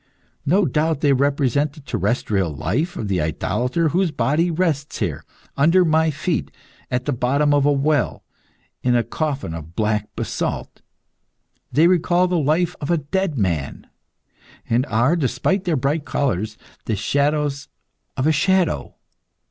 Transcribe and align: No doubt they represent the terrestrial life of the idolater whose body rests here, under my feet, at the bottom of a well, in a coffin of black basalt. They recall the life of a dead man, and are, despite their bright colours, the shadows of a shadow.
No 0.47 0.65
doubt 0.65 1.01
they 1.01 1.13
represent 1.13 1.73
the 1.73 1.79
terrestrial 1.79 2.51
life 2.51 2.97
of 2.97 3.07
the 3.07 3.21
idolater 3.21 3.89
whose 3.89 4.09
body 4.09 4.49
rests 4.49 4.97
here, 4.97 5.23
under 5.55 5.85
my 5.85 6.09
feet, 6.09 6.49
at 6.89 7.05
the 7.05 7.11
bottom 7.13 7.53
of 7.53 7.67
a 7.67 7.71
well, 7.71 8.23
in 8.81 8.95
a 8.95 9.03
coffin 9.03 9.53
of 9.53 9.75
black 9.75 10.09
basalt. 10.15 10.81
They 11.71 11.85
recall 11.85 12.27
the 12.27 12.39
life 12.39 12.75
of 12.81 12.89
a 12.89 12.97
dead 12.97 13.37
man, 13.37 13.85
and 14.67 14.87
are, 14.87 15.15
despite 15.15 15.65
their 15.65 15.77
bright 15.77 16.03
colours, 16.03 16.57
the 16.85 16.95
shadows 16.95 17.67
of 18.17 18.25
a 18.25 18.31
shadow. 18.31 18.95